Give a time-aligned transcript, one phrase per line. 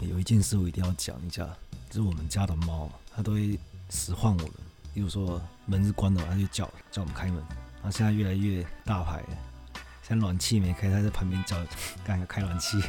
[0.00, 1.46] 有一件事我一定要讲一下，
[1.88, 3.58] 就是我们家的猫，它都会
[3.90, 4.52] 使唤我们。
[4.94, 7.36] 比如说门是关的，它就叫叫我们开门。
[7.76, 9.22] 然后现在越来越大牌，
[10.02, 11.56] 现在暖气没开，它在旁边叫，
[12.04, 12.82] 干开暖气，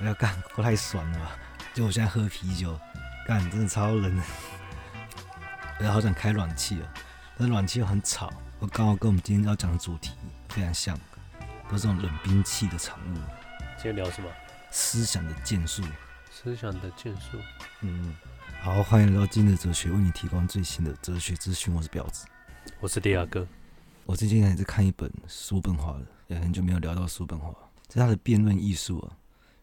[0.00, 1.36] 我 要干，过太爽了吧？
[1.74, 2.78] 就我现在喝啤酒，
[3.26, 4.22] 干真的超冷的，
[5.80, 6.88] 我好想开暖气啊，
[7.36, 8.32] 但是暖气又很吵。
[8.58, 10.12] 我刚好跟我们今天要讲的主题
[10.48, 10.98] 非常像，
[11.68, 13.14] 都是这种冷兵器的产物。
[13.76, 14.28] 今天聊什么？
[14.70, 15.82] 思想的剑术。
[16.32, 17.36] 思想的建树，
[17.82, 18.16] 嗯，
[18.62, 21.72] 好，欢迎来到今日哲学，为你提供最新的哲学资讯。
[21.74, 22.26] 我是婊子，
[22.80, 23.46] 我是迪亚哥。
[24.06, 27.54] 我最近还在看一本叔本华的，也很久没有聊到叔本华。
[27.86, 29.12] 这是他的辩论艺术啊，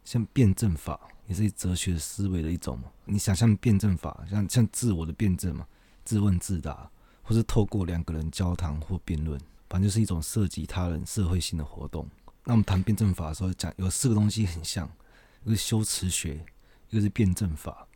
[0.06, 2.86] 像辩证法也是哲学思维的一种嘛。
[3.04, 5.66] 你想象辩证法，像像自我的辩证嘛，
[6.06, 6.88] 自问自答，
[7.24, 12.08] 或是透过两个人交谈或辩论，反正就是一种涉及他人社会性的活动。
[12.46, 14.88] 那我们谈辩证法的时候讲，有四个东西很像，
[15.44, 16.46] 一个是修辞学。
[16.90, 17.88] 一个是辩证法，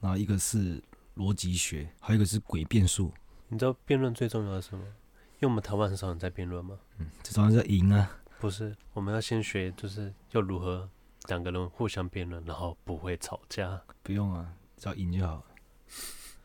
[0.00, 0.82] 然后一个是
[1.16, 3.12] 逻辑学，还有一个是诡辩术。
[3.48, 4.84] 你知道辩论最重要的是什么？
[4.84, 6.78] 因为我们台湾很少人在辩论嘛。
[6.98, 8.10] 嗯，最重要是赢啊。
[8.38, 10.88] 不是，我们要先学，就是要如何
[11.28, 13.82] 两个人互相辩论，然后不会吵架。
[14.02, 15.44] 不用啊，只要赢就好了。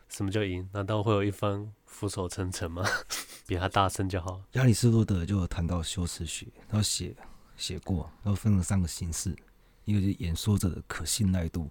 [0.08, 0.68] 什么叫赢？
[0.72, 2.82] 难道会有一方俯首称臣吗？
[3.46, 4.42] 比他大声就好。
[4.52, 7.14] 亚里士多德就有谈到修辞学，他写
[7.56, 9.36] 写过，然后分了三个形式，
[9.84, 11.68] 一个是演说者的可信赖度。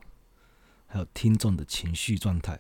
[0.92, 2.60] 还有听众的情绪状态，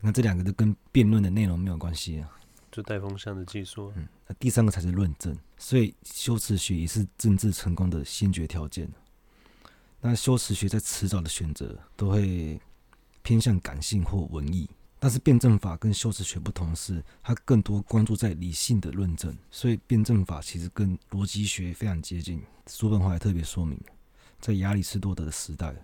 [0.00, 2.28] 那这两个都跟辩论的内容没有关系啊，
[2.72, 3.92] 就带风向的技术。
[3.94, 8.90] 嗯，那第三个才是论证，所以修辞学也是政治成功的先决条件。
[10.00, 12.60] 那修辞学在迟早的选择都会
[13.22, 14.68] 偏向感性或文艺，
[14.98, 22.42] 但是辩证法跟修辞学不同是，它更多关注在理性的论证，所以辩证法其实跟逻辑学非常接近。
[22.66, 23.80] 叔本华也特别说明，
[24.40, 25.74] 在亚里士多德的时代。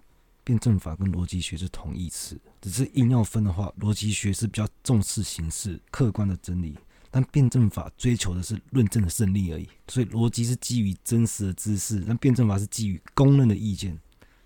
[0.45, 6.79] 辩证法跟逻辑学是同义词，只是硬要分的话，逻辑学是比较重视形式、客观的真理，
[7.11, 9.69] 但辩证法追求的是论证的胜利而已。
[9.89, 13.99] 所以逻辑是基于真实的知识，但辩证法是基于公认的意见。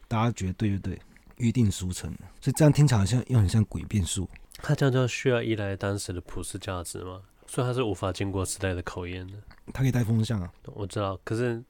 [0.06, 0.98] 大家觉得对不对？
[1.36, 4.28] 约定俗成，所以这样听起来好像又很像诡辩术。
[4.54, 7.22] 他这样就需要依赖当时的普世价值吗？
[7.46, 9.34] 所以他是无法经过时代的考验的。
[9.72, 11.16] 他可以带风向啊，我知道。
[11.22, 11.62] 可是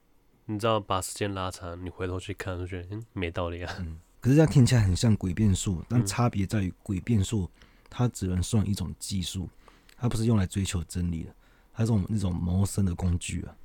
[0.45, 3.75] 你知道，把时间拉长，你回头去看，就觉得嗯，没道理啊。
[3.79, 7.49] 嗯可是这样听起来很像诡辩术，但差别在于诡辩术
[7.89, 9.49] 它只能算一种技术，
[9.97, 11.33] 它不是用来追求真理的，
[11.73, 13.55] 它是我们那种谋生的工具啊。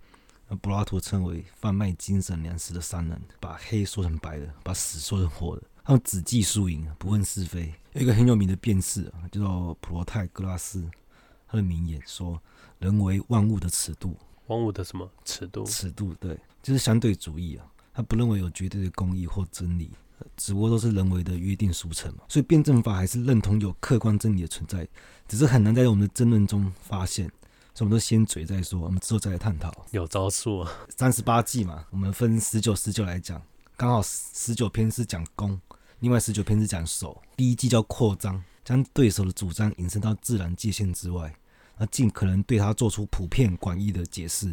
[0.48, 7.74] 那柏拉图称为贩卖精神粮食的商人，把黑说成白的，把死说成活的，他们只计输赢，不问是非。
[7.94, 10.88] 有一个很有名的辩士啊，叫做普罗泰戈拉斯，
[11.48, 12.40] 他的名言说
[12.78, 14.16] ：“人为万物的尺度。”
[14.48, 15.64] 万物的什么尺度？
[15.64, 17.66] 尺度对，就是相对主义啊。
[17.94, 19.90] 他不认为有绝对的公义或真理。
[20.36, 24.86] 只不过都是人为的约定俗成嘛，所以辩证法还是认同有客观真理的存在，
[25.28, 27.26] 只是很难在我们的争论中发现，
[27.74, 29.72] 所以我们都先嘴再说，我们之后再来探讨。
[29.90, 33.40] 有招数啊，三十八计嘛，我们分十九、十九来讲，
[33.76, 35.60] 刚好十九篇是讲攻，
[36.00, 37.20] 另外十九篇是讲守。
[37.36, 41.34] 第一计叫扩张，将对手的主张引申到自然界限之外，
[41.76, 44.52] 那尽可能对他做出普遍广义的解释，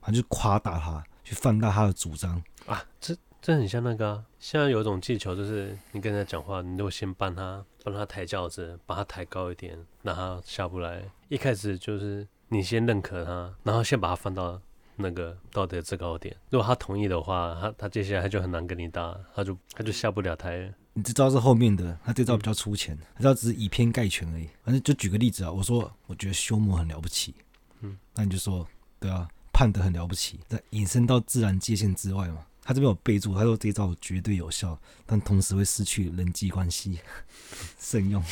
[0.00, 3.16] 反正就夸大他，去放大他的主张啊，这。
[3.42, 11.02] 这很像那个、啊，现在有一种技巧，就是你跟他讲话，你都先帮他帮他抬轿子，把他抬高一点，让他下不来。
[11.28, 14.60] 一开始就是你先认可他，然后先把他放到
[14.96, 16.36] 那个道德制高点。
[16.50, 20.70] 如果他同意的话，他他接下来他就很难跟你打，他就他就下不了台。
[20.92, 24.50] 你这招是后面的，他这招比较粗浅，他这招只是以偏概全而已。
[24.62, 27.34] 反正就举个例子啊，我说我觉得修魔很了不起，
[27.80, 28.66] 嗯，那你就说
[28.98, 32.44] 对啊，判得很了不起，在引申到自然界限之外嘛。
[32.62, 36.98] 他这边有备注，他说这一招绝对有效，但同时会失去人际关系，
[37.78, 38.22] 慎用。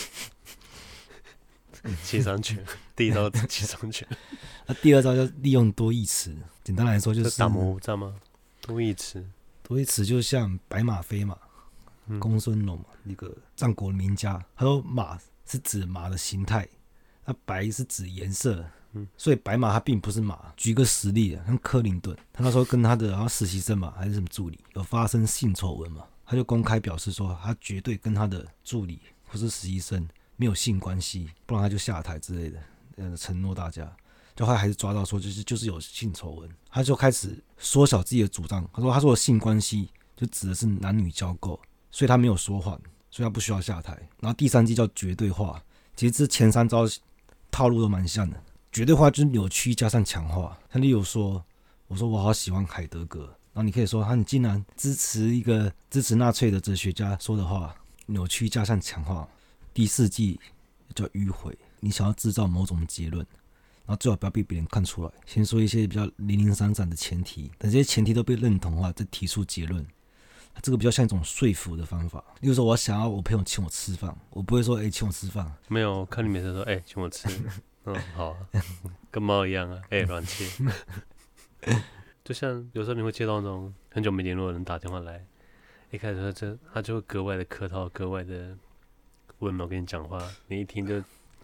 [2.05, 2.63] 七伤拳，
[2.97, 4.07] 第一招七伤拳。
[4.67, 8.15] 那第二招就利用多义词，简单来说就是打模糊，知道吗？
[8.61, 9.25] 多义词，
[9.63, 11.39] 多义词就像白马非马，
[12.19, 16.69] 公孙龙嘛，那个战国名家，他说马是指马的形态，
[17.25, 18.65] 那白是指颜色。
[19.17, 20.39] 所以白马他并不是马。
[20.57, 32.59] 举个实例啊，像克林顿，他那时候跟他的然后实习生嘛，还是什么助理，有发生性丑闻嘛，他就公开表示说，他绝对跟他的助理或是实习生没有性关系，不然他就下台之类的，
[32.97, 33.91] 呃，承诺大家。
[34.37, 38.65] 就后来还是抓到说，就是就是有性丑闻，他就开始缩小自己的主张。
[38.73, 41.59] 他说，他说的性关系就指的是男女交媾，
[41.91, 42.81] 所以他没有说谎，
[43.11, 43.99] 所以他不需要下台。
[44.21, 45.61] 然后第三计叫绝对化，
[45.97, 46.85] 其实这前三招
[47.51, 48.41] 套路都蛮像的。
[48.71, 51.45] 绝对化就是扭曲加上强化，像例如说，
[51.87, 57.75] 我说我好喜欢海德格，然后你可以说，他，你竟然支持一个支持纳粹的哲学家说的话，
[58.07, 59.29] 扭曲加上强化。
[59.73, 60.39] 第四季
[60.95, 63.25] 叫迂回，你想要制造某种结论，
[63.87, 65.11] 然后最好不要被别人看出来。
[65.25, 69.87] 先说一些比较零零散散的前提，等这些前提都被认同的话，再提出结论。
[70.61, 72.25] 这个比较像一种说服的方法。
[72.41, 75.51] 例如说，我想要我朋友请我吃饭，我不会说，哎，请我吃饭。
[75.69, 77.29] 没有，看你每次说，哎，请我吃。
[77.95, 78.37] 嗯，好，
[79.11, 80.45] 跟猫一样啊，哎，乱切。
[82.25, 85.25] 就像有时候你会接到那种很久没联络的人打电话来，
[85.91, 88.57] 一开始他就他就会格外的客套，格外的
[89.39, 91.01] 温柔跟你讲话，你一听就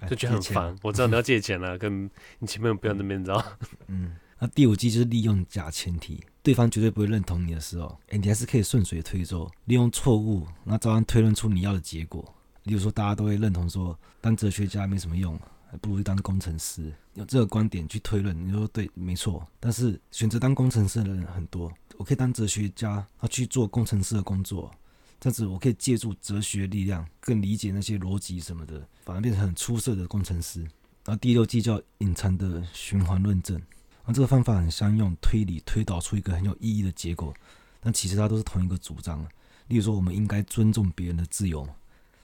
[0.09, 0.77] 就觉得很烦。
[0.83, 3.43] 我知道你要借钱了，跟你前面不要那边招。
[3.87, 4.17] 嗯。
[4.41, 12.23] 那第五季就是利用假前提，对方绝对不会认同你的时候，哎，你还是可以顺水推舟，利用错误，那照样推论出你要的结果。
[12.65, 15.39] 例如说，大家都会认同说，当哲学家没什么用，
[15.75, 16.93] 还不如当工程师。
[17.15, 19.45] 有这个观点去推论，你说对，没错。
[19.59, 24.73] 但是选择当工程师的人很多，我可以当哲学家，他去做工程师的工作，
[25.19, 30.61] 这样子我可以借助哲学力量，更理解那些逻辑什么的，反而变成很出色的工程师。
[30.61, 33.61] 然后第六计叫隐藏的循环论证。
[34.07, 37.35] 那这个方法很像用推理推导出一个很有意义的结果，
[37.81, 39.27] 但其实它都是同一个主张。
[39.67, 41.69] 例如说，我们应该尊重别人的自由，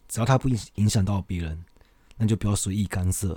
[0.08, 1.64] 只要它不影影响到别人，
[2.20, 3.36] 那就不要随意干涉。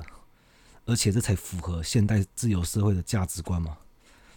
[0.85, 3.77] 而且这才符合现代自由社会的价值观嘛。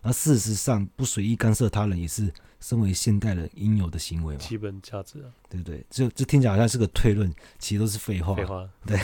[0.03, 4.41] 那事实上，不随意干涉他人也是身为现代人应有的行为嘛。
[4.41, 5.85] 基本价值啊，对不对？
[5.91, 7.29] 这这听起来好像是个推论，
[7.59, 8.37] 其实都是废话。
[8.37, 8.69] 废话。
[8.87, 8.97] 对，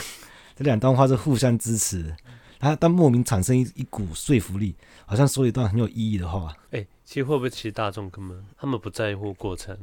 [0.55, 2.15] 这两段话是互相支持。
[2.57, 4.73] 他但莫名产生一一股说服力，
[5.05, 6.55] 好像说一段很有意义的话。
[6.67, 9.77] 哎、欸，其实会不会其实大众根本他们不在乎过程，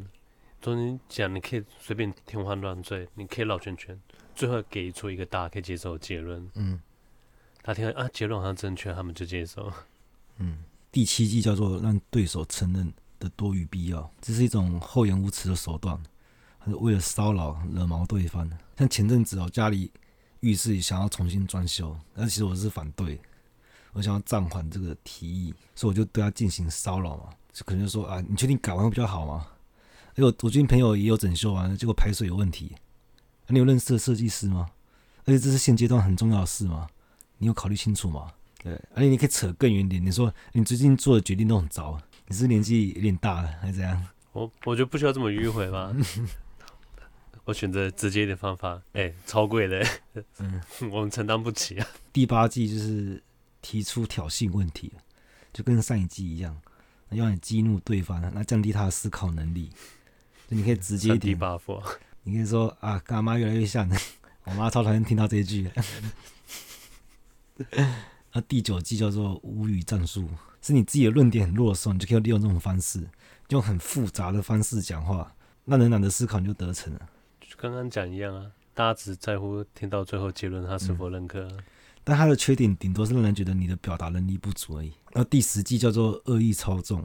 [0.62, 4.00] 中间讲你可以随便天花乱坠，你可以绕圈圈，
[4.34, 6.50] 最后给出一个大家可以接受的结论。
[6.54, 6.80] 嗯，
[7.62, 9.72] 他听啊结论好像正确，他们就接受。
[10.38, 10.58] 嗯，
[10.90, 16.00] 第七季叫做让对手承认的多余必要，这是一种厚颜无耻的手段，
[16.58, 18.50] 还是为了骚扰惹毛对方。
[18.76, 19.90] 像前阵子哦，家里。
[20.40, 23.20] 浴室想要重新装修，但其实我是反对，
[23.92, 29.46] 我想要暂缓这个提议，所以我就对他进行骚扰嘛，就可能就说啊，你确定改完会比较好吗？
[30.14, 32.80] 哎，我我最近朋友也有整修完，结果排水有问题，啊，
[33.50, 34.70] 你有认识的设计师吗？
[35.24, 36.88] 而且这是现阶段很重要的事吗？
[37.38, 38.32] 你有考虑清楚吗？
[38.62, 44.06] 对，而且你可以扯更远点，你说你最近做的决定都很糟，你是年纪有点大了还是怎样？
[44.32, 45.94] 我我觉得不需要这么迂回吧。
[47.46, 49.84] 我选择直接一点方法，哎、欸，超贵的，
[50.38, 50.60] 嗯，
[50.92, 51.86] 我们承担不起啊。
[52.12, 53.20] 第八季就是
[53.62, 54.92] 提出挑衅问题，
[55.52, 56.56] 就跟上一季一样，
[57.10, 59.70] 要你激怒对方，那降低他的思考能力。
[60.48, 61.38] 就你可以直接一点，
[62.22, 63.88] 你可以说啊，跟阿妈越来越像，
[64.44, 65.70] 我妈超讨厌听到这一句。
[68.32, 70.28] 那第九季叫做无语战术，
[70.62, 73.08] 是你自己的论点很弱的时候，你就可以利用这种方式，
[73.48, 75.34] 用很复杂的方式讲话，
[75.64, 77.08] 让人懒得思考，你就得逞了。
[77.40, 81.64] 就刚刚讲一样啊，大家只在乎听到最后结论，他是否认可、啊嗯。
[82.04, 84.92] 但他的缺点顶多是让人觉得你的表达能力不足而已。
[85.12, 87.04] 那第十季叫做恶意操纵，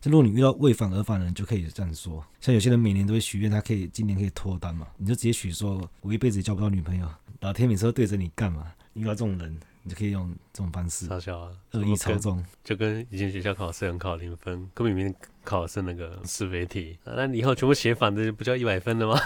[0.00, 2.24] 就如果你遇到为反而反的人，就可以这样说。
[2.40, 7.08] 像有些人每年都会许愿，他可以今年可以脱单嘛，你就直接许说，我一辈子也交不到女朋友，
[7.40, 8.72] 老天每次都对着你干嘛？
[8.94, 11.08] 遇到这种人，你就可以用这种方式。
[11.08, 11.50] 嘲笑啊！
[11.72, 15.14] 恶意操纵，就跟以前学校考试很考零分，根本明明
[15.44, 19.20] 考的是那个是非题，那你以后全部写反的，不叫一百分了吗？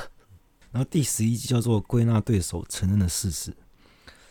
[0.70, 3.54] 然后第十一集叫做归纳对手承认的事实，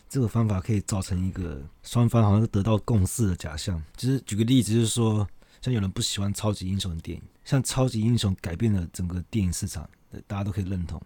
[0.08, 3.80] 这个方法可以造成一个双方好像是得到共识的假象。
[3.96, 5.26] 就是举个例子，就是说，
[5.62, 9.88] 像有人不喜欢超级英雄的电影，像超级英雄改变了整个电影市场，
[10.26, 11.00] 大家都可以认同。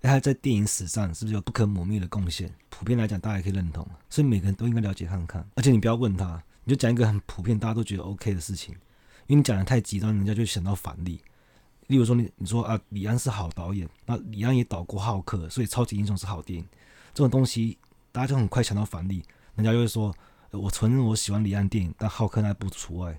[0.00, 2.50] 哎，他在电影史上是不是有不可磨灭的贡献？
[2.70, 3.86] 普遍来讲，大家也可以认同。
[4.08, 5.46] 所以每个人都应该了解看看。
[5.54, 8.74] 而且你不要问他，你就讲一个很普遍大家都觉得 OK 的事情，
[9.26, 11.20] 因为你讲的太极端，人家就想到反例。
[11.88, 16.66] 例如说你你说啊，李安是好导演，那李安也导过浩克，所以超级英雄是好电影。
[17.12, 17.76] 这种东西
[18.10, 19.22] 大家就很快想到反例，
[19.56, 20.14] 人家就会说，
[20.52, 23.14] 我承认我喜欢李安电影，但浩克那不除外。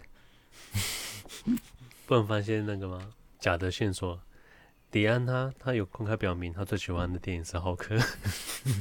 [2.06, 3.00] 不能发现那个吗？
[3.39, 4.20] 假的线索，
[4.89, 7.98] 迪安他他有公开表明他最喜欢的电影是浩克。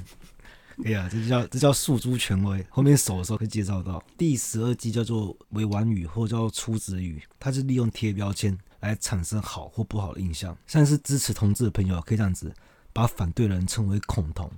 [0.85, 4.03] 哎呀，这叫这叫诉诸权威，后面手的时候可以介绍到。
[4.17, 8.59] 第十二计叫做委婉语或叫出子语，它是利用贴标签。
[8.81, 12.51] 来产生好或不好的印象，像是支持同志的朋友可以这样子，
[12.95, 14.51] 把反对人称为恐同。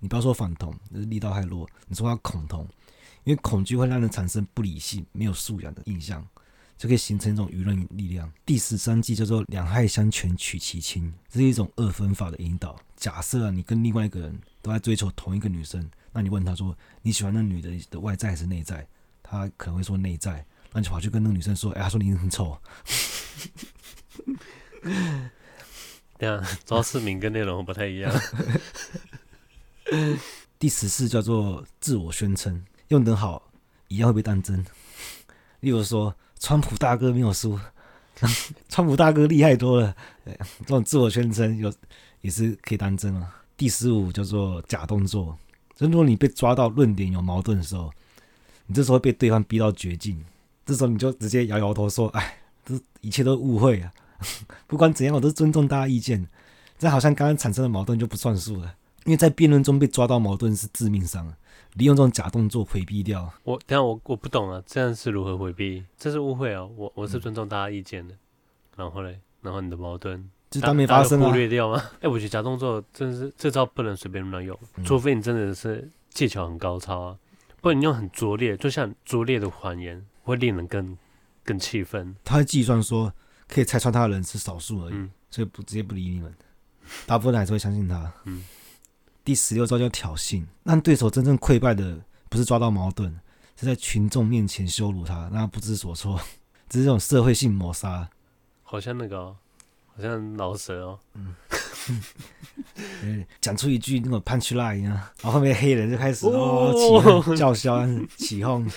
[0.00, 1.68] 你不要说反同，就是力道太弱。
[1.86, 2.66] 你说他恐同，
[3.22, 6.26] 因为恐惧会让人产生不理性、没有素养的印象，
[6.80, 8.32] 就可以形成一种舆论力量。
[8.46, 12.74] 第十三计叫做两害相权取其轻，这是一种二分法的引导。
[12.96, 18.88] 假设啊，你跟另外一个人都在追求同一个女生，那你问他说你喜欢那女的的外在还是内在？
[19.22, 22.58] 他可能会说内在，那你就跑去跟那个女生说，哎，他说你很丑。
[26.16, 28.10] 对啊，主要是名跟内容不太一样。
[30.58, 33.52] 第十四叫做自我宣称，用得好
[33.88, 34.64] 一样会被当真。
[35.60, 37.58] 例如说，川普大哥没有输，
[38.68, 39.94] 川普大哥厉害多了。
[40.24, 41.72] 这种自我宣称有
[42.22, 43.42] 也是可以当真啊。
[43.56, 45.38] 第十五叫做假动作，
[45.76, 47.92] 就如果你被抓到论点有矛盾的时候，
[48.66, 50.24] 你这时候被对方逼到绝境，
[50.64, 53.92] 这时候你就直接摇摇头说：“哎，这一切都误会啊！
[54.66, 56.26] 不管怎样，我都尊重大家意见。”
[56.78, 58.74] 这好像刚刚产生的矛盾就不算数了。
[59.04, 61.30] 因为在辩论中被抓到矛盾是致命伤，
[61.74, 63.32] 利用这种假动作回避掉。
[63.44, 65.84] 我等下我我不懂啊，这样是如何回避？
[65.96, 66.64] 这是误会啊！
[66.64, 68.14] 我我是尊重大家意见的。
[68.14, 68.18] 嗯、
[68.76, 71.80] 然后嘞，然后你的矛盾就当没发生、啊、忽略掉吗？
[71.96, 77.16] 哎、欸，我觉得假动作真的是这招不能随便乱用，嗯、除非你真的是技巧很高超啊，
[77.60, 80.96] 不然你用很拙劣，就像拙劣的谎言会令人更
[81.44, 82.16] 更气愤。
[82.24, 83.12] 他会计算说
[83.46, 86.34] 可以拆穿他的人是少数而已，嗯、所以不直接不理你们，
[87.06, 88.12] 大部分人还是会相信他。
[88.24, 88.44] 嗯。
[89.24, 93.12] 第十六招叫挑衅，让对手真正溃败的不是抓到矛盾，
[93.56, 96.18] 是在群众面前羞辱他，让他不知所措。
[96.68, 98.08] 这是这种社会性抹杀，
[98.62, 99.36] 好像那个、哦，
[99.94, 100.98] 好像老蛇哦。
[103.02, 106.72] 嗯，讲出一句那种 punch line 一样，然后后面黑人就开始哦
[107.26, 107.86] 起叫嚣
[108.16, 108.70] 起哄，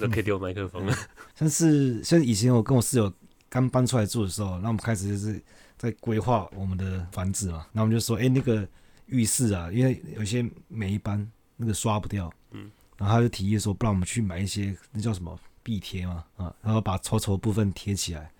[0.00, 0.96] 都可以丢麦克风了。
[1.34, 3.12] 像是像以前我跟我室友
[3.48, 5.40] 刚搬出来住的时候，那我们开始就是
[5.76, 8.66] 在规划我们的房子嘛，那我们就说，哎、欸，那个。
[9.06, 18.30] 浴室啊，因为有些霉斑那个刷不掉，嗯，然后他就提议说，不然我们去买一些那叫什么壁贴嘛，啊，然后把丑丑部分贴起来。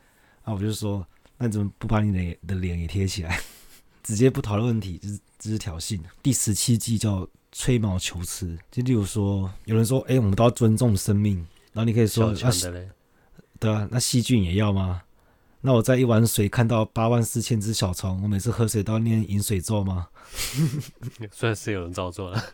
[0.42, 1.04] 啊我就说，
[1.38, 3.40] 那你怎么不把你的的脸也贴起来？
[4.04, 6.00] 直接不讨论问题，就是只是挑衅。
[6.22, 11.36] 第十七计叫吹毛求疵，就例如说，有人说，哎，我们都要尊重生命，
[11.72, 12.34] 然后你可以说，啊，
[13.58, 15.02] 对啊，那细菌也要吗？
[15.66, 20.06] 那我在一碗水看到八万四千只小虫，我每次喝水都要念饮水咒吗？
[21.32, 22.44] 算是有人照做了。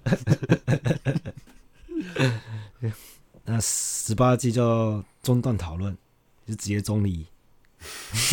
[3.45, 5.95] 那十八计叫中断讨论，
[6.49, 7.27] 就直接中离。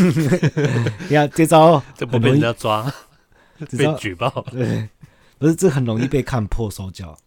[1.10, 2.90] 你看这招，这不被人家抓，
[3.78, 4.30] 被举报。
[4.50, 4.88] 对，
[5.38, 7.18] 不是这很容易被看破手脚，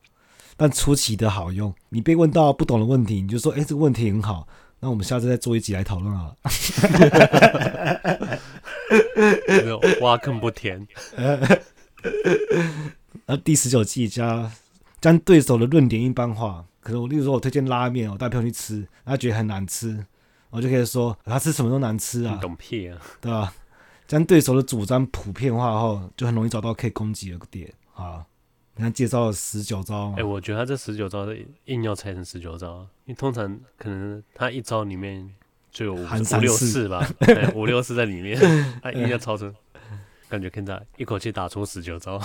[0.57, 1.75] 但出奇的好用。
[1.91, 4.49] 你被问到不懂的问题，你就说：“哎、欸，这个问题很好。”
[4.85, 6.35] 那我们下次再做一集来讨论啊。
[9.47, 10.85] 没有挖坑不填。
[13.27, 14.51] 那第十九计加
[15.01, 20.05] 将对手的论点一般化，可能我例如说我推荐拉面，我带朋友去吃，他觉得很难吃，
[20.51, 23.55] 我就可以说他吃什么都难吃啊，懂屁啊，对吧？
[24.09, 28.27] 将对手的主张普遍化后，就很容易找到可以攻击的点啊。
[28.83, 31.25] 你看介绍了十九招，哎、欸，我觉得他这十九招
[31.67, 35.33] 硬要拆成十九招，因为通常可能他一招里面
[35.71, 36.05] 就有五
[36.41, 37.09] 六次吧，
[37.55, 38.37] 五六次在里面，
[38.83, 39.55] 他硬要超成，
[40.29, 42.21] 感觉现在一口气打出十九招。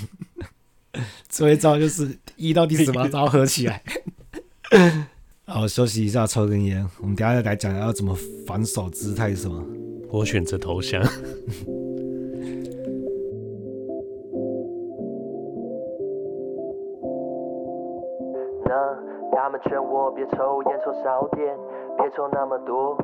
[1.30, 3.82] 最后一招就是一到第十八招合起来。
[5.48, 8.14] 好，休息一下，抽根烟，我们等下再来讲要怎么
[8.46, 9.64] 反手姿态什么。
[10.10, 11.02] 我选择投降。
[19.68, 21.56] 劝我别抽烟，抽少点，
[21.98, 22.96] 别抽那么多，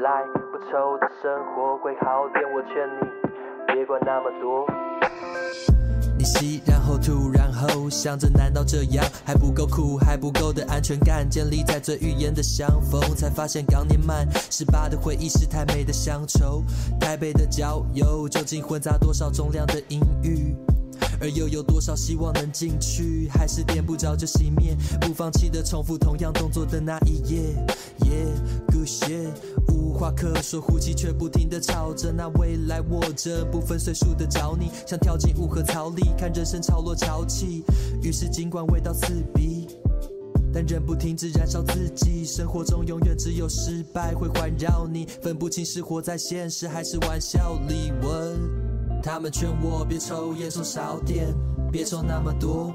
[0.00, 2.44] 来不抽的生活会好点。
[2.52, 4.66] 我劝你别管那么多。
[6.16, 11.28] 你吸，然后吐，然后想着，难道这样还不够酷，还不够的安全感？
[11.28, 16.62] 建立在最语言的相逢，才发现刚年满十八的回忆是太美的乡愁。
[17.00, 20.54] 台北的郊游，究竟混杂多少重量的阴郁？
[21.20, 23.28] 而又有多少希望能进去？
[23.28, 24.74] 还是点不着就熄灭？
[25.00, 27.54] 不放弃的重复同样动作的那一页。
[28.00, 29.30] Yeah，good shit，
[29.68, 32.10] 无话可说，呼吸却不停地吵着。
[32.10, 37.62] 那未来握着不分岁数的找你，想跳进乌合槽里，看人生潮落潮起。
[38.02, 39.68] 于是尽管味道刺鼻，
[40.52, 42.24] 但仍不停止燃烧自己。
[42.24, 47.92] 生活中永远只有失败会环绕你，分不清是活在现实还是玩笑里。
[48.02, 48.59] 问。
[49.02, 51.34] 他们劝我别抽烟，抽少点，
[51.72, 52.72] 别抽那么多，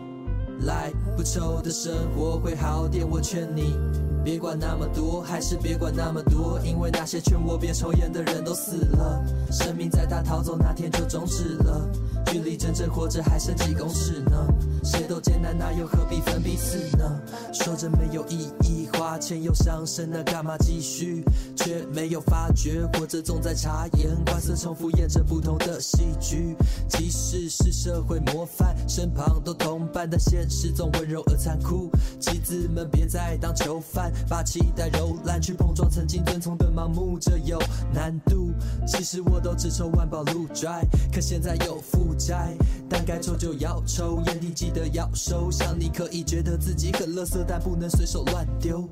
[0.62, 3.08] 来不抽的生活会好点。
[3.08, 3.78] 我劝你
[4.24, 11.90] 别管那么多，还是别管那么多，因为那些劝我别抽烟的人都死了，生命在他逃走那天就终止了。
[12.26, 14.48] 距离真正活着还剩几公尺呢？
[14.86, 17.20] 谁都艰难，那又何必分彼此呢？
[17.52, 21.24] 说着没有意义，花钱又伤身，那干嘛继续？
[21.56, 26.56] 却没有发觉，活着总在察言观色，重复演着不同的戏剧。
[26.88, 31.90] 即使是社会模范，身旁都同伴，但现实总温柔而残酷。
[32.20, 37.60] 棋子们别再当囚犯，把期待揉烂，去碰撞曾经遵从的盲目，这有
[37.92, 38.52] 难度。
[38.86, 42.56] 其实我都只抽万宝路 dry，可现在有负债，
[42.88, 45.50] 但该抽就要抽，烟蒂记的要收。
[45.50, 48.88] 想你可以觉得自己很乐色，但不能随手乱丢。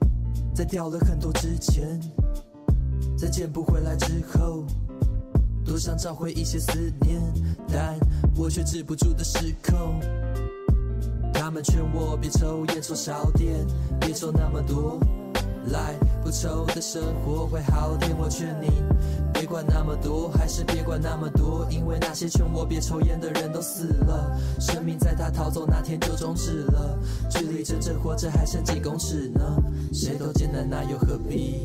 [0.56, 2.00] 在掉了很多之前，
[3.18, 4.64] 在捡不回来之后，
[5.66, 6.72] 多想找回一些思
[7.02, 7.22] 念，
[7.68, 8.00] 但
[8.36, 10.00] 我却止不住的失控。
[11.34, 13.66] 他们劝我别抽烟，抽少点，
[14.00, 15.00] 别抽那么多。
[15.72, 18.70] 来不抽的生活会好点，我劝你
[19.34, 26.98] 别管那么多，还是别管那么多，因为那些劝我别抽烟的人都死了，生命在他逃走那天就终止了，
[27.30, 29.42] 距离真正活着还剩几公尺呢？
[29.94, 31.62] 谁都艰难，那又何必？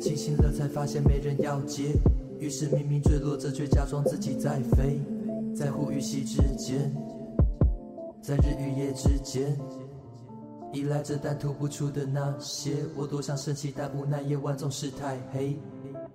[0.00, 1.92] 清醒了才发现没人要接，
[2.38, 5.00] 于是明明坠落着，却假装自己在飞，
[5.54, 6.90] 在呼与吸之间，
[8.22, 9.56] 在日与夜之间。
[10.72, 15.58] 依赖着但吐不出的那些，我多想生气，但无奈夜晚总是太黑。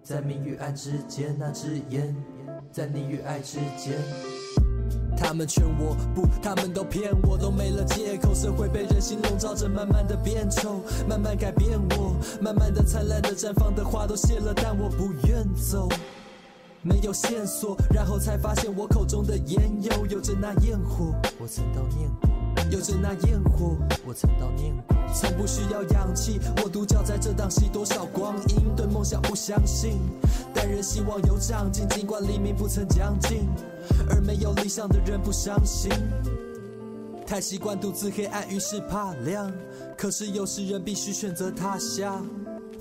[0.02, 2.16] 在明与暗之间，那只烟，
[2.72, 4.00] 在你与爱之间。
[5.18, 8.34] 他们劝我不，他们都骗我，都没了借口。
[8.34, 15.90] 社会被人心笼罩着，慢慢的变丑，慢慢改变我，慢慢的灿烂的绽放的花都谢了，但我不愿走。
[16.82, 22.35] 没有线索，然后才发现我口中的烟又有着那焰火，我曾悼念过。
[22.72, 24.96] 有着那焰火，我曾悼念过。
[25.14, 29.98] 从不需要氧气，我独角在这档戏，多少光阴，对梦想不相信，
[30.54, 33.48] 但仍希望有长进，尽管黎明不曾将近，
[34.10, 35.92] 而没有理想的人不伤心。
[37.26, 39.52] 太习惯独自黑暗，于是怕亮。
[39.98, 42.28] 可是有时人必须选择他乡，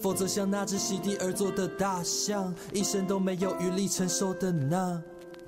[0.00, 5.00] 否则像那只席地而坐的大象，一生都没有余力承受的那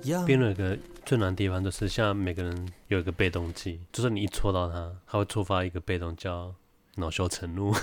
[0.03, 0.23] 样。
[0.25, 0.77] 编了个。
[1.07, 6.53] 最难的地方就是，像每个人有一个被动技，就是你一戳到他，他会触发一个被动叫
[6.95, 7.73] 恼羞成怒，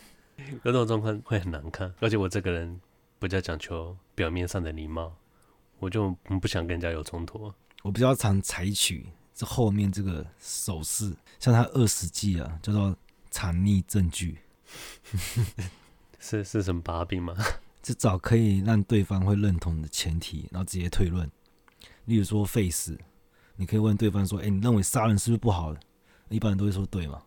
[0.64, 1.92] 有这种状况会很难看。
[2.00, 2.80] 而且我这个人
[3.18, 5.14] 比较讲求表面上的礼貌，
[5.78, 6.10] 我就
[6.40, 7.52] 不想跟人家有冲突。
[7.82, 12.96] 我比较常采取这后面这个手势，像他二十技啊，叫做
[13.30, 14.38] 藏匿证据，
[16.18, 17.36] 是是什么把柄吗？
[17.82, 21.30] 就找可以让对方会认同的前提，然后直接推论。
[22.10, 22.98] 例如说，face，
[23.54, 25.78] 你可以问对方说：“哎、欸，你认为杀人是不是不好的？”
[26.28, 27.22] 一般人都会说对嘛，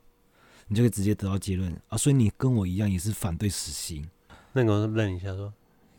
[0.67, 1.97] 你就可以直接得到结论啊。
[1.97, 4.05] 所以你跟我一样也是反对死刑。
[4.51, 5.53] 那个愣一下说：“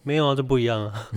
[0.05, 1.09] 没有啊，这不一样啊。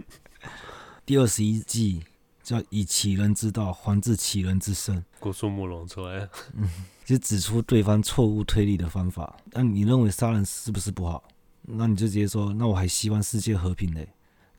[1.04, 2.02] ”第二十一计
[2.42, 5.04] 叫以其人之道还治其人之身。
[5.20, 6.66] 古树慕龙出来了，嗯，
[7.04, 9.36] 就指出对方错误推理的方法。
[9.52, 11.22] 那你认为杀人是不是不好？
[11.62, 14.08] 那你就直接说：“那我还希望世界和平嘞。”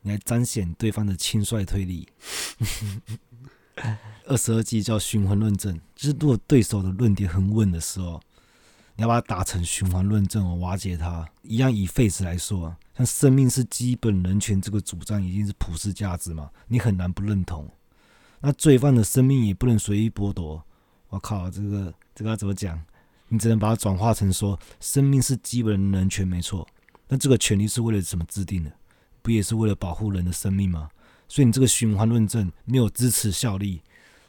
[0.04, 2.08] 来彰显对方的轻率推理。
[4.26, 8.20] 二十二计叫循环论证，就是如果对手的论点很稳的时候，
[8.96, 11.28] 你要把它打成循环论证哦，瓦解它。
[11.42, 17.68] 一样以 face 来说，像生命是基本人权这个主张已经是普世价值嘛，你很难不认同。
[18.40, 20.62] 那罪犯的生命也不能随意剥夺。
[21.08, 22.80] 我靠，这个这个要怎么讲？
[23.28, 26.66] 你只能把它转化成说，生命是基本人权没错。
[27.08, 28.72] 那这个权利是为了什么制定的？
[29.24, 30.90] 不也是为了保护人的生命吗？
[31.26, 33.80] 所以你这个循环论证没有支持效力，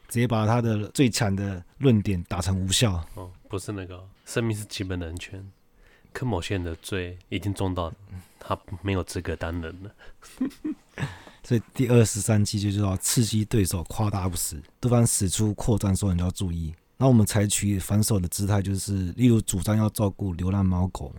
[0.08, 3.06] 直接把他的最强的论点打成无效。
[3.16, 5.46] 哦，不是那个，生命是基本人权，
[6.14, 7.94] 可某些人的罪已经重到
[8.40, 9.92] 他没有资格当人了。
[11.44, 16.74] 所以第二十三期就是要刺激对手夸大不实，对方使出扩张的时候，你就要注意。
[16.96, 21.14] 那我们采取反手的姿态，就是例如主张要照顾流浪猫狗，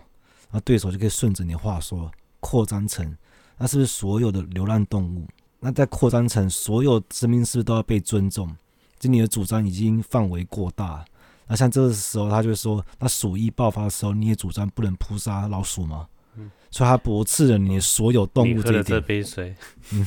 [0.51, 2.11] 那对手就可以顺着你的话说
[2.41, 3.15] 扩张成。
[3.59, 5.27] 那是不是所有的流浪动物？
[5.59, 8.55] 那再扩张成所有生命是不是都要被尊重？
[8.99, 11.05] 就你的主张已经范围过大。
[11.47, 16.07] 那像这个时候，他就说，那鼠疫爆发的时候，你也主张不能扑杀老鼠吗？
[16.37, 18.65] 嗯，所以他驳斥了你所有动物这一点。
[18.65, 19.55] 你喝了这杯水，
[19.93, 20.07] 嗯，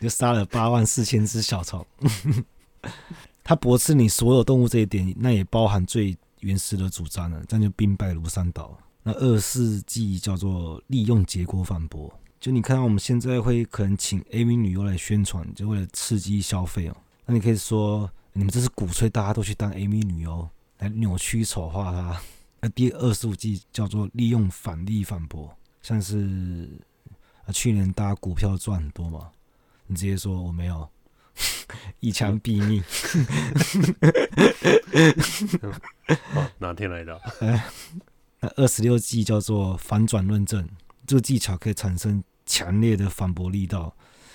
[0.00, 1.86] 就杀了八万四千只小虫。
[3.44, 8.76] 他驳斥你所有动物这一点，那也包含最原始的主张了，这样就兵败如山倒。
[9.08, 16.96] 那二四计叫做利用结果反驳，就你看到我们现在会可能请 AV 女优来宣传，就为了刺激消费哦。
[17.24, 22.20] 那你可以说，你们这是鼓吹大家都去当 AV 女优，来扭曲丑化她。
[22.60, 26.68] 那第二十五季叫做利用反例反驳，像是
[27.44, 29.30] 啊去年大家股票赚很多嘛，
[29.86, 30.90] 你直接说我没有，
[32.00, 32.82] 一枪毙命。
[36.34, 37.20] 哦，哪天来的？
[38.40, 40.68] 那二十六计叫做反转论证，
[41.06, 43.94] 这个技巧可以产生强烈的反驳力道，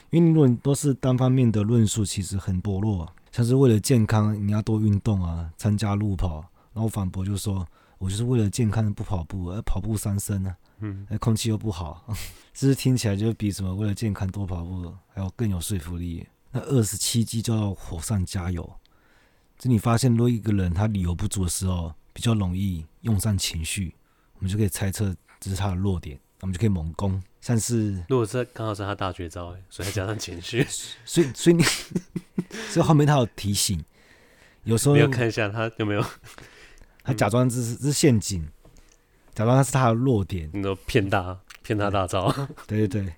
[0.10, 3.14] 因为如果都是单方面的论述，其实很薄弱啊。
[3.32, 7.66] 像是为了健康，你要多运动啊，参加路跑，然后反驳就说，
[7.98, 12.06] 我就是为了健康不跑步，而跑步伤身啊，嗯，空气又不好，
[12.54, 16.28] 这是听起来就比什么为了健康多跑步还要更有说服力。
[16.52, 18.70] 那二十七计叫做火上加油，
[19.58, 23.94] 就你发现，如果一个人他理由不足的时候，比较容易用上情绪，
[24.36, 27.22] 我们就可以猜测这是他的弱点，我们就可以猛攻。
[27.42, 30.64] 像是如果这刚好是他大绝招，所以再加上情绪，
[31.04, 31.64] 所以所以你，
[32.70, 33.84] 所以后面他有提醒，
[34.64, 36.06] 有时候要看一下他有没有，
[37.04, 38.48] 他假装这是这是陷阱，
[39.34, 42.32] 假装他是他的弱点，你都骗他骗他大招，
[42.68, 43.14] 对对对。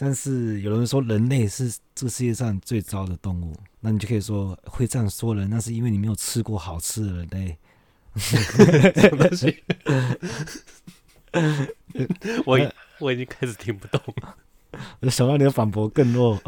[0.00, 7.58] 但是有人说人类是这个世界上最糟的动物，那你就可以说会这样说人，那是因为你没有吃过好吃的人类。
[12.46, 12.58] 我
[12.98, 14.36] 我已经开始听不懂了，
[15.00, 16.40] 我就想到你的反驳更弱。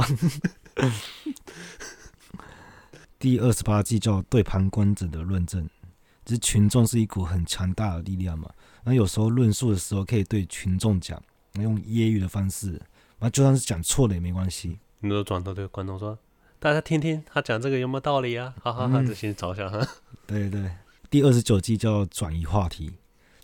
[3.19, 5.69] 第二十八计叫对旁观者的论证，
[6.25, 8.51] 就是群众是一股很强大的力量嘛。
[8.85, 11.23] 那有时候论述的时候可以对群众讲，
[11.55, 12.81] 用揶揄的方式，
[13.19, 14.79] 那就算是讲错了也没关系。
[15.01, 16.19] 你都转头对观众说
[16.59, 19.87] ：“大家听听他讲这个有没有道理啊？”哈哈哈，这先嘲笑哈。
[20.27, 20.71] 对对对。
[21.11, 22.93] 第二十九计叫转移话题，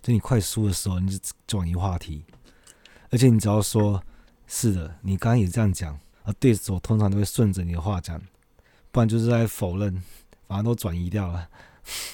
[0.01, 2.23] 就你快输的时候，你就转移话题，
[3.09, 4.01] 而且你只要说
[4.47, 8.21] “是的，你刚刚也这样讲”，而对手通常都会顺着你的话讲，
[8.89, 10.01] 不然就是在否认，
[10.47, 11.49] 反而都转移掉了。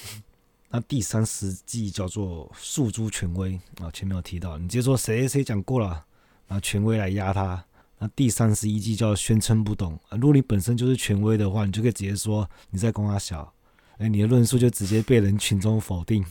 [0.70, 6.04] 那第三十计叫做诉诸权威啊，前面有提到，你直接说谁谁讲过了，
[6.48, 7.64] 拿权威来压他。
[8.00, 13.53] 那第三十一计叫宣称不懂啊，如果你本身就是权威的话，你就可以直接说你在攻他小。
[13.98, 16.24] 哎，你的论述就直接被人群中否定，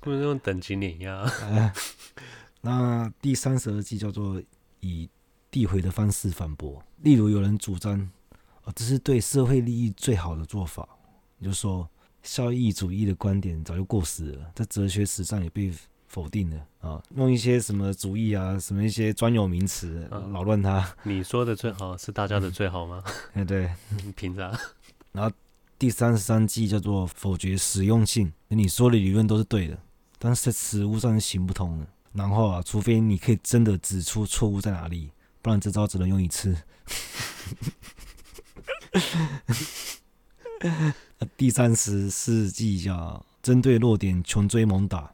[0.00, 1.20] 不能用等级碾压。
[1.42, 1.72] 哎，
[2.62, 4.42] 那第三十二计叫做
[4.80, 5.08] 以
[5.50, 8.00] 递回的方式反驳，例如有人主张，
[8.64, 10.88] 哦，这是对社会利益最好的做法，
[11.36, 11.86] 你就说
[12.22, 15.70] 效益主义的观点早就过时了，在哲学史上也被
[16.08, 20.96] 否定了啊，用一些什么主义啊，什么一些专有名词扰乱他。
[21.02, 23.04] 你说的最好是大家的最好吗？
[23.34, 23.70] 哎，对，
[24.16, 24.58] 凭啥？
[25.12, 25.30] 然后。
[25.80, 29.78] 第三十三计叫做否决实用性，你说的理论都是对的，
[30.18, 31.86] 但是在实务上是行不通的。
[32.12, 36.54] 然后啊，除非你可以真的指出错误在哪里，不然这招只能用一次。
[41.38, 45.10] 第三十四计叫针对弱点穷追猛打，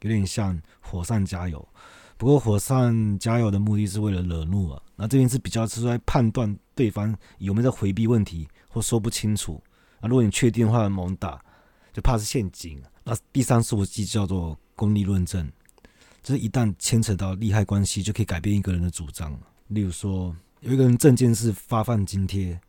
[0.00, 1.68] 有点像火上加油。
[2.16, 9.62] 不过火上加油的目的是为了惹怒啊，那这边是比较是在判断对方有没有在回避问题或说不清楚。
[10.00, 11.42] 啊，如果你确定的话，猛打
[11.92, 12.82] 就怕是陷阱。
[13.04, 15.50] 那第三十五计叫做功利论证，
[16.22, 19.38] 就是一旦牵扯到利害关系，就可以改变一个人的主张。
[19.68, 22.60] 例如说，有一个人证件是发放津贴，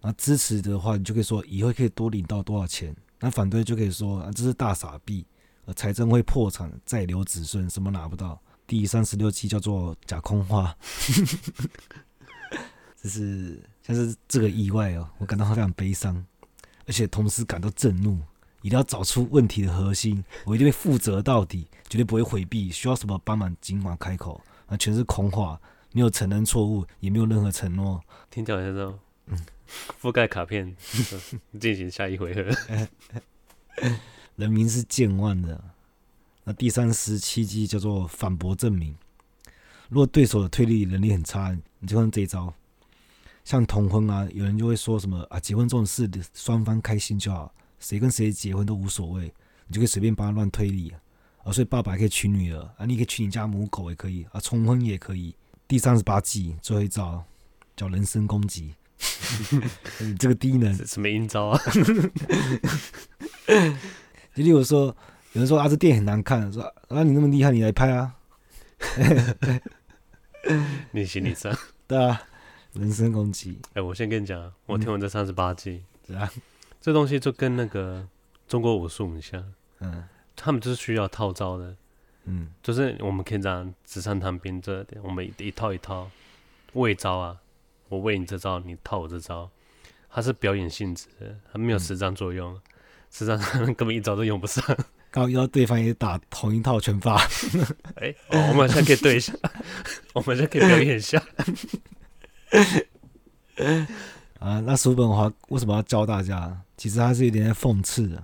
[0.00, 5.26] 那支持的话，你就可以说以后可以多领到多少钱；那反对就可以说啊，这是大傻逼，
[5.64, 8.40] 呃，财政会破产，再留子孙，什么拿不到。
[8.66, 10.74] 第三十六计叫做假空话，
[13.00, 16.24] 这是像是这个意外哦，我感到非常悲伤。
[16.86, 18.18] 而且同时感到震怒，
[18.62, 22.70] 一定要找出问题的核心，我一定会负责到底，绝对不会回避。
[22.70, 24.40] 需要什么帮忙，尽管开口。
[24.66, 25.60] 啊，全是空话，
[25.92, 28.02] 没有承认错误，也没有任何承诺。
[28.30, 29.38] 听讲先生，嗯，
[30.00, 30.74] 覆盖卡片，
[31.60, 32.42] 进行下一回合。
[34.36, 35.62] 人民是健忘的。
[36.44, 38.96] 那第三十七计叫做反驳证明。
[39.88, 42.52] 如果对手的推理能力很差，你就用这一招。
[43.44, 49.32] 像同婚啊，有人就会说什么啊，结婚这种事，双方开心就好，谁跟谁结婚都无所谓，
[49.66, 50.98] 你就可以随便帮他乱推理啊。
[51.44, 55.36] 啊，所以爸爸可以娶女儿啊，你可以娶你家母狗也可以啊，重婚也可以。
[55.68, 57.22] 第三十八计最后一招
[57.76, 58.74] 叫人身攻击，
[60.00, 61.60] 你 这个低能 什么阴招啊？
[64.34, 64.86] 就例如说，
[65.32, 68.14] 有人说啊，这电影很难看，说啊，你那么厉害，你来拍啊。
[70.92, 71.54] 你行你上，
[71.86, 72.22] 对啊。
[72.74, 76.30] 人身攻击，哎、欸，我先跟你讲，我听完这三十八计，是啊，
[76.80, 78.06] 这东西就跟那个
[78.48, 81.76] 中国武术很像，嗯，他们就是需要套招的，
[82.24, 86.10] 嗯，就是我们可以这样纸上谈兵，这我们一套一套
[86.72, 87.36] 喂招啊，
[87.88, 89.48] 我喂你这招，你套我这招，
[90.10, 92.60] 它是表演性质的，它没有实战作用，
[93.10, 94.64] 实战上根本一招都用不上，
[95.12, 97.22] 刚遇到对方也打同一套拳法，
[98.02, 99.32] 哎、欸哦，我们现在可以对一下，
[100.12, 101.22] 我们现在可以表演一下。
[104.38, 106.60] 啊，那叔本华为什么要教大家？
[106.76, 108.22] 其实他是有点讽刺的，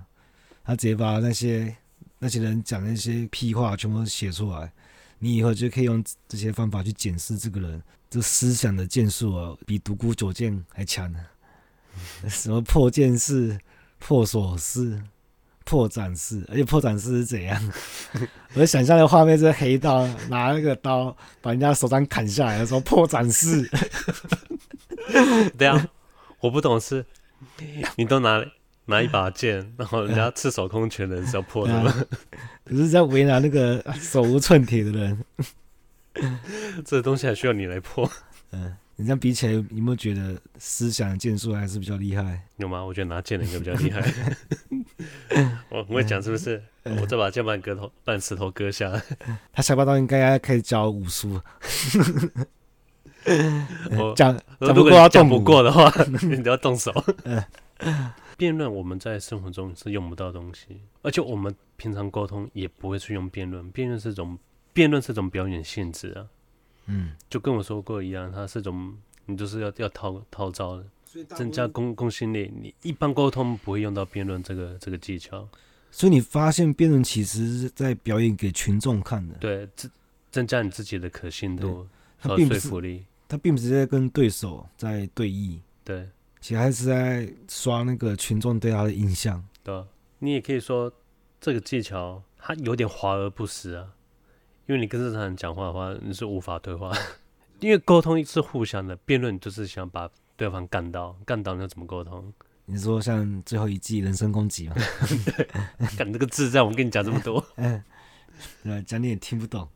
[0.63, 1.75] 他直接把那些
[2.19, 4.71] 那些人讲那些屁话全部写出来，
[5.19, 11.19] 你以后就可以用这些方法去检视这个人，这思想的建树啊，比独孤九剑还强呢。
[12.29, 13.59] 什么破剑式、
[13.99, 15.01] 破锁式。
[15.71, 17.73] 破斩式，而且破斩式是怎样？
[18.55, 23.65] 我想象的画面是黑道拿那个刀把人家手掌砍下来的时候，破斩式。
[25.57, 25.87] 对啊，
[26.41, 27.05] 我不懂是，
[27.95, 28.43] 你都拿
[28.83, 31.93] 拿一把剑，然后人家赤手空拳的人是要破的吗？
[32.67, 35.23] 可是在为难那个手无寸铁的人，
[36.83, 38.11] 这东西还需要你来破？
[38.51, 38.75] 嗯。
[39.01, 42.39] 你这样比起来，有没有觉得思想剑术还是比较厉害？
[42.57, 42.83] 有吗？
[42.85, 44.35] 我觉得拿剑的应该比较厉害。
[45.69, 46.61] 我我会讲是不是？
[46.83, 49.01] 嗯、我再把剑把你割头，把你石头割下来。
[49.51, 51.41] 他下巴刀应该要开始教武术。
[53.97, 56.93] 我 讲如果讲不过的话，你都要动手。
[58.37, 63.67] 辩论我们在生活中是用不到东西，而且我们平常沟通也不会去用辩论。
[63.71, 64.37] 辩论是种
[64.73, 66.27] 辩论是种表演性质啊。
[66.91, 68.93] 嗯，就跟我说过一样，他是种
[69.25, 70.85] 你就是要要套套招的，
[71.35, 72.51] 增加公公信力。
[72.53, 75.47] 你一般沟通不会用到辩论这个这个技巧，
[75.89, 79.91] 所以你发现辩论其实是在表演给群众看的，对，增
[80.29, 81.87] 增加你自己的可信度
[82.19, 83.05] 和说服力。
[83.27, 86.09] 他并不是在跟对手在对弈，对，
[86.41, 89.41] 其实还是在刷那个群众对他的印象。
[89.63, 89.81] 对，
[90.19, 90.91] 你也可以说
[91.39, 93.87] 这个技巧它有点华而不实啊。
[94.71, 96.89] 因为你跟正常人讲话的话，你是无法对话，
[97.59, 102.33] 因为沟通是互相的，辩论就是想把对方干到，干到你要怎么沟通？
[102.63, 104.75] 你说像最后一季人身攻击吗？
[105.35, 105.45] 对，
[105.97, 107.83] 干这个智障我们跟你讲这么多，嗯，
[108.63, 109.67] 对，讲你也听不懂。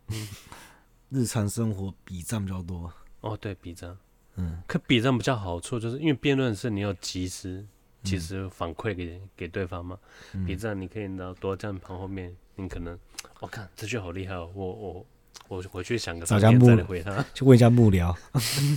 [1.09, 2.89] 日常生活比战比较多。
[3.19, 3.97] 哦，对，比战，
[4.37, 7.65] 嗯，可比战比较好处就是因为辩论是你要及时、
[8.01, 9.99] 及时反馈给给对方嘛，
[10.47, 12.33] 比战你可以拿多站旁后面。
[12.55, 12.97] 你可能，
[13.39, 14.49] 我、哦、看这句好厉害哦！
[14.55, 15.05] 我我
[15.47, 18.15] 我回去想个，找家幕回他，去问一下幕僚。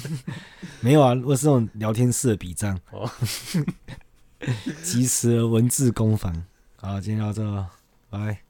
[0.81, 3.11] 没有啊，我是那种聊天式的笔账，哦，
[4.83, 6.45] 即时文字攻防。
[6.77, 7.67] 好，今天到这，
[8.11, 8.48] 拜。